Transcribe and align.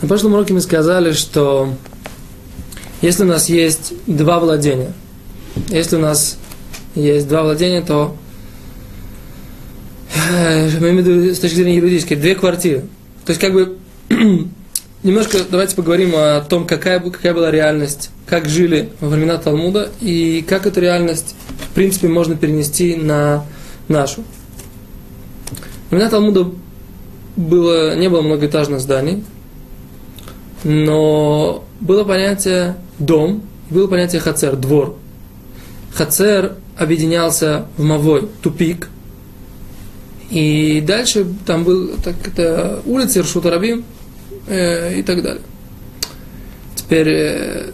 На 0.00 0.06
прошлом 0.06 0.34
уроке 0.34 0.54
мы 0.54 0.60
сказали, 0.60 1.12
что 1.12 1.74
если 3.02 3.24
у 3.24 3.26
нас 3.26 3.48
есть 3.48 3.94
два 4.06 4.38
владения, 4.38 4.92
если 5.70 5.96
у 5.96 5.98
нас 5.98 6.38
есть 6.94 7.26
два 7.26 7.42
владения, 7.42 7.82
то 7.82 8.16
э, 10.30 10.70
мы 10.78 10.90
имеем 10.90 10.96
в 11.02 11.06
виду 11.06 11.34
с 11.34 11.40
точки 11.40 11.56
зрения 11.56 11.76
юридической, 11.76 12.14
две 12.14 12.36
квартиры. 12.36 12.82
То 13.24 13.30
есть 13.30 13.40
как 13.40 13.52
бы 13.52 13.76
немножко 15.02 15.38
давайте 15.50 15.74
поговорим 15.74 16.12
о 16.14 16.42
том, 16.42 16.64
какая, 16.64 17.00
какая 17.00 17.34
была 17.34 17.50
реальность, 17.50 18.10
как 18.24 18.48
жили 18.48 18.90
во 19.00 19.08
времена 19.08 19.36
Талмуда 19.38 19.90
и 20.00 20.44
как 20.48 20.66
эту 20.66 20.80
реальность 20.80 21.34
в 21.70 21.74
принципе 21.74 22.06
можно 22.06 22.36
перенести 22.36 22.94
на 22.94 23.44
нашу. 23.88 24.22
Во 25.90 25.96
времена 25.96 26.08
Талмуда 26.08 26.52
было, 27.34 27.96
не 27.96 28.08
было 28.08 28.22
многоэтажных 28.22 28.78
зданий, 28.78 29.24
но 30.64 31.64
было 31.80 32.04
понятие 32.04 32.76
дом, 32.98 33.42
было 33.70 33.86
понятие 33.86 34.20
хацер, 34.20 34.56
двор. 34.56 34.96
Хацер 35.92 36.54
объединялся 36.76 37.66
в 37.76 37.82
Мавой, 37.82 38.28
тупик. 38.42 38.88
И 40.30 40.82
дальше 40.86 41.26
там 41.46 41.64
был 41.64 41.92
так, 42.04 42.14
это 42.26 42.82
улица 42.84 43.20
Иршута 43.20 43.50
Рабим 43.50 43.84
э, 44.46 44.98
и 44.98 45.02
так 45.02 45.22
далее. 45.22 45.42
Теперь, 46.76 47.08
э, 47.08 47.70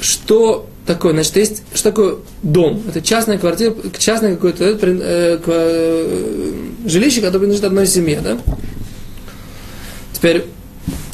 что 0.00 0.68
такое? 0.86 1.12
Значит, 1.12 1.36
есть, 1.36 1.62
что 1.72 1.90
такое 1.90 2.16
дом? 2.42 2.82
Это 2.88 3.00
частная 3.00 3.38
квартира, 3.38 3.74
частное 3.98 4.34
какое-то 4.34 4.64
э, 4.64 5.38
э, 5.46 6.52
жилище, 6.86 7.20
которое 7.20 7.38
принадлежит 7.40 7.64
одной 7.64 7.86
семье, 7.86 8.20
да? 8.20 8.38
Теперь, 10.12 10.46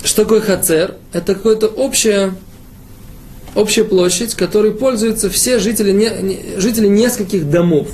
что 0.02 0.22
такое 0.22 0.40
хацер? 0.40 0.96
Это 1.12 1.34
какая-то 1.34 1.66
общая, 1.66 2.34
общая 3.54 3.84
площадь, 3.84 4.34
которой 4.34 4.72
пользуются 4.72 5.30
все 5.30 5.58
жители, 5.58 5.92
не, 5.92 6.10
не, 6.22 6.60
жители 6.60 6.86
нескольких 6.86 7.48
домов. 7.48 7.88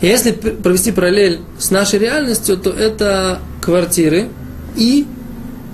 И 0.00 0.06
если 0.06 0.32
провести 0.32 0.92
параллель 0.92 1.40
с 1.58 1.70
нашей 1.70 1.98
реальностью, 1.98 2.56
то 2.56 2.70
это 2.70 3.40
квартиры 3.60 4.28
и 4.76 5.06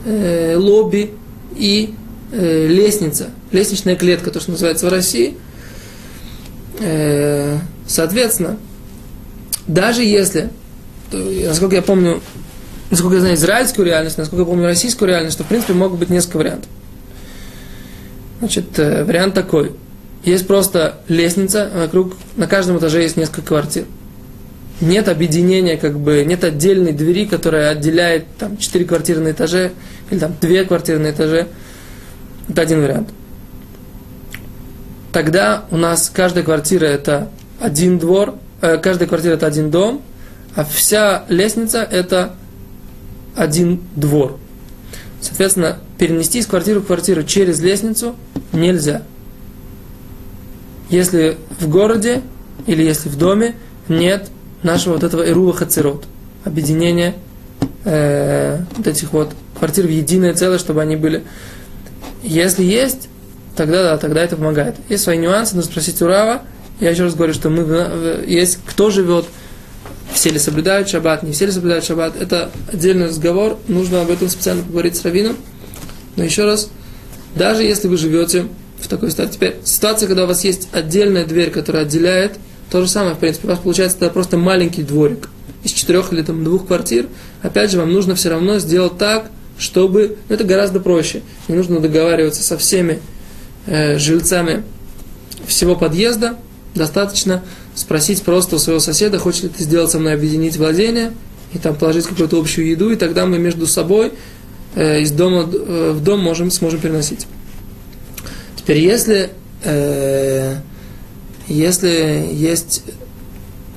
э, 0.05 0.57
лобби 0.57 1.13
и 1.57 1.95
э, 2.33 2.67
лестница, 2.67 3.31
лестничная 3.53 3.95
клетка, 3.95 4.31
то, 4.31 4.41
что 4.41 4.51
называется 4.51 4.87
в 4.87 4.89
России. 4.89 5.37
Э, 6.81 7.59
соответственно, 7.87 8.59
даже 9.67 10.03
если, 10.03 10.51
то, 11.11 11.19
насколько 11.19 11.77
я 11.77 11.83
помню, 11.83 12.21
насколько 12.91 13.17
я 13.17 13.21
знаю 13.21 13.35
израильскую 13.37 13.87
реальность, 13.87 14.19
насколько 14.19 14.43
я 14.43 14.47
помню 14.47 14.65
российскую 14.65 15.09
реальность, 15.09 15.39
то 15.39 15.45
в 15.45 15.47
принципе 15.47 15.75
могут 15.75 15.99
быть 15.99 16.11
несколько 16.11 16.39
вариантов. 16.39 16.69
Значит, 18.39 18.79
э, 18.79 19.05
вариант 19.05 19.35
такой. 19.35 19.73
Есть 20.25 20.47
просто 20.47 20.97
лестница, 21.09 21.71
вокруг, 21.75 22.15
на 22.37 22.47
каждом 22.47 22.79
этаже 22.79 23.03
есть 23.03 23.17
несколько 23.17 23.43
квартир. 23.43 23.85
Нет 24.81 25.09
объединения, 25.09 25.77
как 25.77 25.99
бы, 25.99 26.23
нет 26.25 26.45
отдельной 26.45 26.93
двери, 26.93 27.25
которая 27.25 27.71
отделяет 27.71 28.27
там 28.39 28.59
четыре 28.59 28.85
квартиры 28.85 29.21
на 29.21 29.31
этаже, 29.31 29.73
или 30.11 30.19
там 30.19 30.35
две 30.41 30.65
квартиры 30.65 30.99
на 30.99 31.11
этаже. 31.11 31.49
Это 32.49 32.63
один 32.63 32.83
вариант. 32.83 33.09
Тогда 35.13 35.65
у 35.71 35.79
нас 35.79 36.11
каждая 36.13 36.45
квартира 36.45 36.85
это 36.85 37.31
один 37.59 37.99
двор, 37.99 38.35
э, 38.61 38.77
каждая 38.77 39.09
квартира 39.09 39.33
это 39.33 39.47
один 39.47 39.71
дом, 39.71 40.03
а 40.55 40.65
вся 40.65 41.25
лестница 41.29 41.83
это 41.83 42.35
один 43.37 43.81
двор. 43.95 44.39
Соответственно, 45.21 45.79
перенести 45.99 46.39
из 46.39 46.47
квартиры 46.47 46.81
в 46.81 46.87
квартиру 46.87 47.23
через 47.23 47.61
лестницу 47.61 48.17
нельзя. 48.53 49.03
Если 50.91 51.37
в 51.59 51.69
городе 51.69 52.23
или 52.67 52.83
если 52.83 53.09
в 53.09 53.17
доме 53.17 53.57
нет 53.89 54.31
нашего 54.63 54.95
вот 54.95 55.05
этого 55.05 55.29
Ирува 55.29 55.53
Хацерот, 55.53 56.05
объединения 56.45 57.15
э, 57.85 58.59
вот 58.77 58.87
этих 58.87 59.13
вот 59.13 59.35
квартир 59.59 59.87
в 59.87 59.91
единое 59.91 60.35
целое, 60.35 60.59
чтобы 60.59 60.83
они 60.83 60.97
были. 60.97 61.25
Если 62.23 62.65
есть, 62.65 63.09
тогда 63.57 63.83
да, 63.83 63.99
тогда 63.99 64.23
это 64.23 64.37
помогает. 64.37 64.77
Есть 64.89 65.05
свои 65.05 65.19
нюансы, 65.19 65.57
нужно 65.57 65.71
спросить 65.71 66.01
у 66.03 66.07
Рава. 66.07 66.43
Я 66.81 66.91
еще 66.91 67.05
раз 67.05 67.15
говорю, 67.15 67.33
что 67.33 67.49
мы, 67.49 68.25
есть 68.27 68.59
кто 68.67 68.91
живет 68.91 69.27
все 70.17 70.31
ли 70.31 70.39
соблюдают 70.39 70.89
шаббат, 70.89 71.23
не 71.23 71.33
все 71.33 71.47
ли 71.47 71.53
соблюдают 71.53 71.85
шаббат, 71.85 72.15
это 72.19 72.51
отдельный 72.73 73.07
разговор, 73.07 73.59
нужно 73.69 74.01
об 74.01 74.11
этом 74.11 74.29
специально 74.29 74.63
поговорить 74.63 74.97
с 74.97 75.05
раввином. 75.05 75.37
Но 76.17 76.25
еще 76.25 76.45
раз, 76.45 76.71
даже 77.35 77.63
если 77.63 77.87
вы 77.87 77.99
живете 77.99 78.47
в 78.81 78.89
такой 78.89 79.11
ситуации, 79.11 79.35
теперь 79.35 79.57
ситуация, 79.63 80.07
когда 80.07 80.25
у 80.25 80.27
вас 80.27 80.43
есть 80.43 80.69
отдельная 80.73 81.27
дверь, 81.27 81.51
которая 81.51 81.83
отделяет, 81.83 82.39
то 82.71 82.81
же 82.81 82.89
самое, 82.89 83.15
в 83.15 83.19
принципе, 83.19 83.47
у 83.47 83.51
вас 83.51 83.61
получается 83.61 83.99
тогда 83.99 84.13
просто 84.13 84.39
маленький 84.39 84.83
дворик 84.83 85.29
из 85.63 85.73
четырех 85.73 86.13
или 86.13 86.23
там 86.23 86.43
двух 86.43 86.67
квартир, 86.67 87.07
опять 87.43 87.71
же, 87.71 87.79
вам 87.79 87.93
нужно 87.93 88.15
все 88.15 88.31
равно 88.31 88.59
сделать 88.59 88.97
так, 88.97 89.31
чтобы, 89.59 90.17
ну, 90.29 90.35
это 90.35 90.45
гораздо 90.45 90.81
проще, 90.81 91.21
не 91.49 91.57
нужно 91.57 91.79
договариваться 91.81 92.43
со 92.43 92.57
всеми 92.57 93.01
э, 93.67 93.99
жильцами 93.99 94.65
всего 95.47 95.77
подъезда, 95.77 96.37
достаточно 96.77 97.43
спросить 97.75 98.23
просто 98.23 98.57
у 98.57 98.59
своего 98.59 98.81
соседа, 98.81 99.19
хочет 99.19 99.45
ли 99.45 99.49
ты 99.51 99.63
сделать 99.63 99.91
со 99.91 99.99
мной 99.99 100.15
объединить 100.15 100.57
владение, 100.57 101.13
и 101.53 101.59
там 101.59 101.75
положить 101.75 102.07
какую-то 102.07 102.39
общую 102.39 102.69
еду, 102.69 102.91
и 102.91 102.97
тогда 102.97 103.27
мы 103.27 103.39
между 103.39 103.67
собой 103.67 104.13
э, 104.75 105.01
из 105.01 105.11
дома 105.11 105.49
э, 105.53 105.93
в 105.95 106.03
дом 106.03 106.21
можем, 106.21 106.51
сможем 106.51 106.81
переносить. 106.81 107.27
Теперь, 108.57 108.79
если, 108.79 109.31
э, 109.65 110.57
если 111.49 112.29
есть 112.33 112.83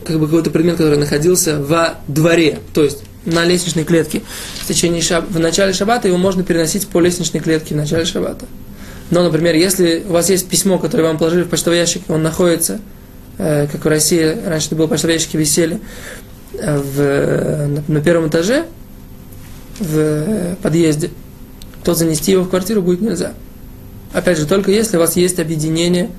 как 0.05 0.19
бы 0.19 0.25
какой-то 0.25 0.49
предмет, 0.49 0.77
который 0.77 0.97
находился 0.97 1.61
во 1.61 1.95
дворе, 2.07 2.59
то 2.73 2.83
есть 2.83 3.03
на 3.25 3.45
лестничной 3.45 3.83
клетке 3.83 4.23
в 4.61 4.67
течение 4.67 5.01
шаб... 5.01 5.29
в 5.29 5.39
начале 5.39 5.73
шаббата, 5.73 6.07
его 6.07 6.17
можно 6.17 6.43
переносить 6.43 6.87
по 6.87 6.99
лестничной 6.99 7.41
клетке 7.41 7.75
в 7.75 7.77
начале 7.77 8.05
шаббата. 8.05 8.45
Но, 9.11 9.23
например, 9.23 9.55
если 9.55 10.03
у 10.07 10.13
вас 10.13 10.29
есть 10.29 10.47
письмо, 10.47 10.77
которое 10.77 11.03
вам 11.03 11.17
положили 11.17 11.43
в 11.43 11.49
почтовый 11.49 11.79
ящик, 11.79 12.03
он 12.09 12.21
находится 12.21 12.79
Э, 13.39 13.67
как 13.71 13.85
в 13.85 13.87
России 13.87 14.37
раньше 14.45 14.67
это 14.67 14.75
было 14.75 14.87
почтовые 14.87 15.15
ящики 15.15 15.37
висели 15.37 15.79
э, 16.53 16.77
в, 16.77 17.67
на, 17.67 17.83
на 17.87 18.01
первом 18.01 18.27
этаже, 18.27 18.65
в 19.79 20.57
подъезде, 20.61 21.09
то 21.85 21.93
занести 21.93 22.33
его 22.33 22.43
в 22.43 22.49
квартиру 22.49 22.81
будет 22.81 22.99
нельзя. 22.99 23.31
Опять 24.11 24.37
же, 24.37 24.45
только 24.45 24.71
если 24.71 24.97
у 24.97 24.99
вас 24.99 25.15
есть 25.15 25.39
объединение, 25.39 26.09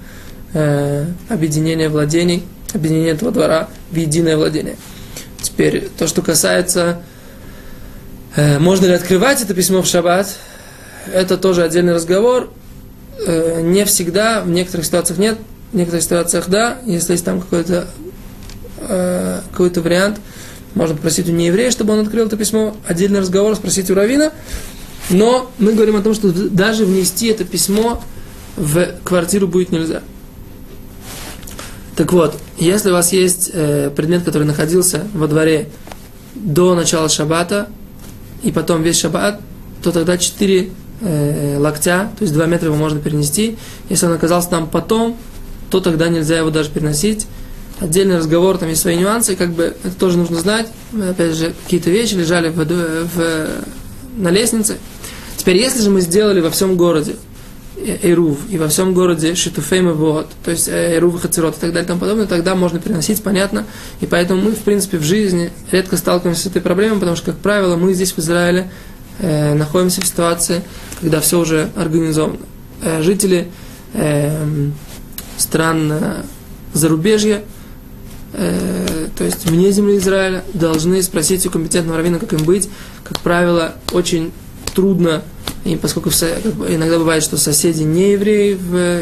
э, 0.54 1.04
объединение 1.28 1.90
владений, 1.90 2.42
объединение 2.72 3.12
этого 3.12 3.32
двора 3.32 3.68
в 3.90 3.96
единое 3.96 4.38
владение. 4.38 4.76
Теперь, 5.42 5.90
то, 5.98 6.06
что 6.06 6.22
касается, 6.22 7.02
э, 8.34 8.58
можно 8.58 8.86
ли 8.86 8.92
открывать 8.92 9.42
это 9.42 9.52
письмо 9.52 9.82
в 9.82 9.86
шаббат, 9.86 10.34
это 11.12 11.36
тоже 11.36 11.64
отдельный 11.64 11.92
разговор. 11.92 12.50
Э, 13.26 13.60
не 13.62 13.84
всегда, 13.84 14.42
в 14.42 14.48
некоторых 14.48 14.86
ситуациях 14.86 15.18
нет, 15.18 15.38
в 15.72 15.76
некоторых 15.76 16.02
ситуациях 16.02 16.48
да, 16.48 16.78
если 16.86 17.12
есть 17.12 17.24
там 17.24 17.40
какой-то 17.40 17.86
э, 18.78 19.40
какой-то 19.50 19.82
вариант, 19.82 20.20
можно 20.74 20.94
попросить 20.94 21.28
у 21.28 21.32
нееврея, 21.32 21.70
чтобы 21.70 21.92
он 21.92 22.00
открыл 22.00 22.26
это 22.26 22.36
письмо, 22.36 22.76
отдельный 22.86 23.20
разговор, 23.20 23.56
спросить 23.56 23.90
у 23.90 23.94
Равина. 23.94 24.32
Но 25.10 25.50
мы 25.58 25.72
говорим 25.72 25.96
о 25.96 26.02
том, 26.02 26.14
что 26.14 26.32
даже 26.32 26.84
внести 26.84 27.26
это 27.26 27.44
письмо 27.44 28.02
в 28.56 28.86
квартиру 29.02 29.48
будет 29.48 29.72
нельзя. 29.72 30.02
Так 31.96 32.12
вот, 32.12 32.38
если 32.56 32.90
у 32.90 32.92
вас 32.92 33.12
есть 33.12 33.50
э, 33.52 33.90
предмет, 33.94 34.22
который 34.22 34.44
находился 34.44 35.04
во 35.12 35.26
дворе 35.26 35.68
до 36.34 36.74
начала 36.74 37.08
шаббата, 37.08 37.68
и 38.42 38.52
потом 38.52 38.82
весь 38.82 38.98
шаббат, 38.98 39.40
то 39.82 39.92
тогда 39.92 40.16
4 40.16 40.62
э, 40.62 40.68
локтя, 41.00 42.10
то 42.18 42.22
есть 42.22 42.32
2 42.34 42.46
метра 42.46 42.66
его 42.68 42.76
можно 42.76 43.00
перенести. 43.00 43.56
Если 43.88 44.06
он 44.06 44.12
оказался 44.12 44.50
там 44.50 44.68
потом, 44.68 45.16
то 45.70 45.80
тогда 45.80 46.08
нельзя 46.08 46.38
его 46.38 46.50
даже 46.50 46.70
переносить. 46.70 47.26
Отдельный 47.80 48.18
разговор, 48.18 48.58
там 48.58 48.68
есть 48.68 48.82
свои 48.82 48.96
нюансы, 48.96 49.36
как 49.36 49.52
бы 49.52 49.74
это 49.82 49.94
тоже 49.94 50.18
нужно 50.18 50.38
знать. 50.38 50.66
Опять 50.92 51.34
же, 51.34 51.54
какие-то 51.64 51.90
вещи 51.90 52.14
лежали 52.14 52.50
в, 52.50 52.62
в, 52.64 53.46
на 54.18 54.28
лестнице. 54.28 54.76
Теперь, 55.38 55.56
если 55.56 55.80
же 55.80 55.88
мы 55.88 56.02
сделали 56.02 56.40
во 56.40 56.50
всем 56.50 56.76
городе 56.76 57.16
Эрув, 58.02 58.38
и 58.50 58.58
во 58.58 58.68
всем 58.68 58.92
городе 58.92 59.34
Шитуфейм 59.34 59.88
и 59.88 59.92
вот, 59.92 60.28
то 60.44 60.50
есть 60.50 60.68
Эрув 60.68 61.14
и 61.14 61.18
Хацерот 61.18 61.56
и 61.56 61.60
так 61.60 61.70
далее 61.70 61.84
и 61.84 61.86
тому 61.86 62.00
подобное, 62.00 62.26
тогда 62.26 62.54
можно 62.54 62.78
переносить, 62.78 63.22
понятно. 63.22 63.64
И 64.00 64.06
поэтому 64.06 64.42
мы, 64.42 64.50
в 64.52 64.58
принципе, 64.58 64.98
в 64.98 65.02
жизни 65.02 65.50
редко 65.70 65.96
сталкиваемся 65.96 66.42
с 66.42 66.46
этой 66.46 66.60
проблемой, 66.60 66.98
потому 66.98 67.16
что, 67.16 67.32
как 67.32 67.40
правило, 67.40 67.76
мы 67.76 67.94
здесь 67.94 68.12
в 68.12 68.18
Израиле 68.18 68.70
э, 69.20 69.54
находимся 69.54 70.00
в 70.00 70.06
ситуации, 70.06 70.62
когда 71.00 71.20
все 71.20 71.38
уже 71.38 71.70
организовано. 71.76 72.38
Э, 72.82 73.02
жители 73.02 73.48
э, 73.94 74.70
стран 75.36 75.92
зарубежья, 76.72 77.42
э, 78.32 79.08
то 79.16 79.24
есть 79.24 79.46
вне 79.46 79.70
земли 79.72 79.98
Израиля, 79.98 80.44
должны 80.54 81.02
спросить 81.02 81.46
у 81.46 81.50
компетентного 81.50 81.98
раввина, 81.98 82.18
как 82.18 82.32
им 82.32 82.44
быть. 82.44 82.68
Как 83.04 83.20
правило, 83.20 83.74
очень 83.92 84.32
трудно, 84.74 85.22
и 85.64 85.76
поскольку 85.76 86.10
иногда 86.10 86.98
бывает, 86.98 87.22
что 87.22 87.36
соседи 87.36 87.82
не 87.82 88.12
евреи, 88.12 88.58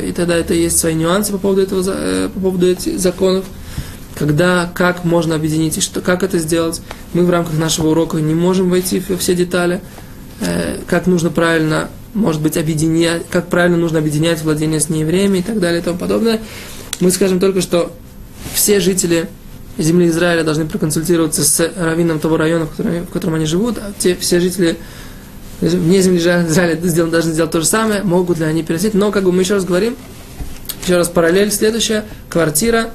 и 0.08 0.12
тогда 0.12 0.36
это 0.36 0.54
есть 0.54 0.78
свои 0.78 0.94
нюансы 0.94 1.32
по 1.32 1.38
поводу, 1.38 1.62
этого, 1.62 1.84
э, 1.86 2.28
по 2.32 2.40
поводу 2.40 2.66
этих 2.66 2.98
законов, 2.98 3.44
когда, 4.14 4.70
как 4.74 5.04
можно 5.04 5.36
объединить, 5.36 5.78
и 5.78 5.80
что, 5.80 6.00
как 6.00 6.22
это 6.24 6.38
сделать. 6.38 6.80
Мы 7.12 7.24
в 7.24 7.30
рамках 7.30 7.56
нашего 7.56 7.88
урока 7.88 8.16
не 8.16 8.34
можем 8.34 8.70
войти 8.70 8.98
в 8.98 9.16
все 9.18 9.34
детали, 9.34 9.76
э, 9.76 10.07
как 10.86 11.06
нужно 11.06 11.30
правильно, 11.30 11.88
может 12.14 12.40
быть, 12.40 12.56
объединять, 12.56 13.22
как 13.30 13.48
правильно 13.48 13.76
нужно 13.76 13.98
объединять 13.98 14.42
владение 14.42 14.80
с 14.80 14.88
неевреями 14.88 15.38
и 15.38 15.42
так 15.42 15.60
далее 15.60 15.80
и 15.80 15.84
тому 15.84 15.98
подобное. 15.98 16.40
Мы 17.00 17.10
скажем 17.10 17.40
только, 17.40 17.60
что 17.60 17.92
все 18.54 18.80
жители 18.80 19.28
земли 19.78 20.08
Израиля 20.08 20.42
должны 20.42 20.66
проконсультироваться 20.66 21.44
с 21.44 21.72
раввином 21.76 22.18
того 22.18 22.36
района, 22.36 22.66
в 22.66 22.70
котором, 22.70 23.06
в 23.06 23.10
котором 23.10 23.34
они 23.34 23.46
живут, 23.46 23.78
а 23.78 23.92
те, 23.98 24.16
все 24.16 24.40
жители 24.40 24.76
вне 25.60 26.00
земли 26.02 26.18
Израиля 26.18 26.76
должны 27.06 27.32
сделать 27.32 27.52
то 27.52 27.60
же 27.60 27.66
самое, 27.66 28.02
могут 28.02 28.38
ли 28.38 28.44
они 28.44 28.62
переносить. 28.62 28.94
Но, 28.94 29.10
как 29.10 29.24
бы 29.24 29.32
мы 29.32 29.42
еще 29.42 29.54
раз 29.54 29.64
говорим, 29.64 29.96
еще 30.84 30.96
раз 30.96 31.08
параллель 31.08 31.52
следующая, 31.52 32.04
квартира, 32.28 32.90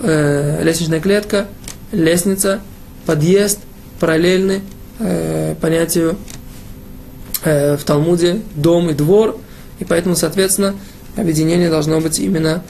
э, 0.00 0.62
лестничная 0.62 1.00
клетка, 1.00 1.48
лестница, 1.92 2.60
подъезд, 3.06 3.60
параллельны 4.00 4.62
э, 4.98 5.54
понятию 5.60 6.16
э, 7.44 7.76
в 7.76 7.84
Талмуде 7.84 8.40
дом 8.54 8.90
и 8.90 8.94
двор, 8.94 9.38
и 9.78 9.84
поэтому, 9.84 10.16
соответственно, 10.16 10.74
объединение 11.16 11.70
должно 11.70 12.00
быть 12.00 12.18
именно 12.18 12.62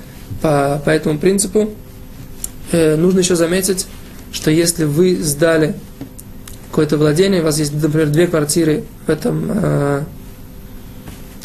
по, 0.42 0.80
по 0.84 0.90
этому 0.90 1.18
принципу. 1.18 1.70
Э, 2.72 2.96
нужно 2.96 3.20
еще 3.20 3.36
заметить, 3.36 3.86
что 4.32 4.50
если 4.50 4.84
вы 4.84 5.16
сдали 5.16 5.74
какое-то 6.70 6.98
владение, 6.98 7.40
у 7.40 7.44
вас 7.44 7.58
есть, 7.58 7.72
например, 7.72 8.08
две 8.08 8.26
квартиры 8.26 8.84
в 9.06 9.10
этом, 9.10 9.50
э, 9.52 10.02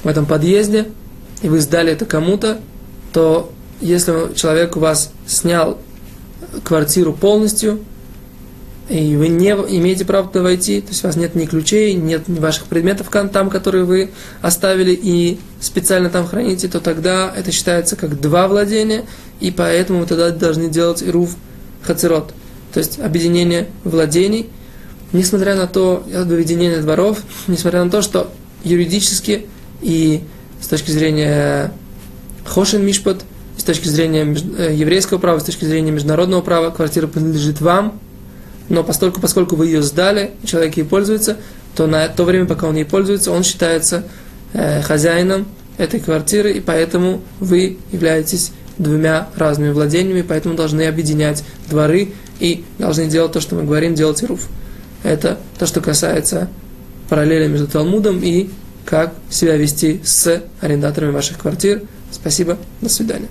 в 0.03 0.07
этом 0.07 0.25
подъезде, 0.25 0.87
и 1.41 1.49
вы 1.49 1.59
сдали 1.59 1.91
это 1.91 2.05
кому-то, 2.05 2.59
то 3.13 3.51
если 3.79 4.33
человек 4.35 4.75
у 4.75 4.79
вас 4.79 5.11
снял 5.27 5.77
квартиру 6.63 7.13
полностью, 7.13 7.79
и 8.89 9.15
вы 9.15 9.27
не 9.27 9.49
имеете 9.49 10.03
права 10.03 10.27
туда 10.27 10.43
войти, 10.43 10.81
то 10.81 10.89
есть 10.89 11.03
у 11.03 11.07
вас 11.07 11.15
нет 11.15 11.35
ни 11.35 11.45
ключей, 11.45 11.93
нет 11.93 12.27
ни 12.27 12.39
ваших 12.39 12.65
предметов 12.65 13.09
там, 13.31 13.49
которые 13.49 13.83
вы 13.83 14.09
оставили 14.41 14.91
и 14.93 15.39
специально 15.61 16.09
там 16.09 16.25
храните, 16.25 16.67
то 16.67 16.79
тогда 16.79 17.31
это 17.35 17.51
считается 17.51 17.95
как 17.95 18.19
два 18.19 18.47
владения, 18.47 19.05
и 19.39 19.51
поэтому 19.51 19.99
вы 19.99 20.05
тогда 20.07 20.31
должны 20.31 20.69
делать 20.69 21.03
ирув 21.03 21.35
хацерот, 21.83 22.33
то 22.73 22.79
есть 22.79 22.99
объединение 22.99 23.67
владений, 23.83 24.49
несмотря 25.13 25.55
на 25.55 25.67
то, 25.67 26.03
объединение 26.13 26.81
дворов, 26.81 27.19
несмотря 27.47 27.83
на 27.83 27.91
то, 27.91 28.01
что 28.01 28.31
юридически 28.63 29.45
и 29.81 30.21
с 30.61 30.67
точки 30.67 30.91
зрения 30.91 31.71
хошин 32.45 32.83
мишпот, 32.83 33.23
с 33.55 33.63
точки 33.63 33.87
зрения 33.87 34.35
э, 34.57 34.73
еврейского 34.73 35.17
права, 35.17 35.39
с 35.39 35.43
точки 35.43 35.65
зрения 35.65 35.91
международного 35.91 36.41
права, 36.41 36.71
квартира 36.71 37.07
принадлежит 37.07 37.61
вам, 37.61 37.99
но 38.69 38.83
поскольку, 38.83 39.19
поскольку 39.19 39.55
вы 39.55 39.67
ее 39.67 39.81
сдали, 39.81 40.31
человек 40.45 40.77
ей 40.77 40.83
пользуется, 40.83 41.37
то 41.75 41.87
на 41.87 42.07
то 42.07 42.23
время, 42.23 42.45
пока 42.45 42.67
он 42.67 42.75
ей 42.75 42.85
пользуется, 42.85 43.31
он 43.31 43.43
считается 43.43 44.03
э, 44.53 44.81
хозяином 44.81 45.47
этой 45.77 45.99
квартиры, 45.99 46.53
и 46.53 46.59
поэтому 46.59 47.21
вы 47.39 47.77
являетесь 47.91 48.51
двумя 48.77 49.29
разными 49.35 49.71
владениями, 49.71 50.21
поэтому 50.21 50.55
должны 50.55 50.83
объединять 50.83 51.43
дворы 51.69 52.13
и 52.39 52.63
должны 52.77 53.07
делать 53.07 53.33
то, 53.33 53.41
что 53.41 53.55
мы 53.55 53.63
говорим, 53.63 53.95
делать 53.95 54.23
руф. 54.23 54.47
Это 55.03 55.37
то, 55.57 55.65
что 55.65 55.81
касается 55.81 56.49
параллели 57.09 57.47
между 57.47 57.67
Талмудом 57.67 58.19
и 58.23 58.49
как 58.85 59.13
себя 59.29 59.55
вести 59.55 60.01
с 60.03 60.43
арендаторами 60.61 61.11
ваших 61.11 61.37
квартир. 61.37 61.83
Спасибо, 62.11 62.57
до 62.81 62.89
свидания. 62.89 63.27